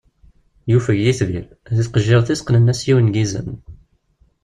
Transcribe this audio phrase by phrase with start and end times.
[0.71, 1.45] Yufeg yitbir,
[1.75, 3.49] deg tqejjirt-is qqnen-as yiwen n izen.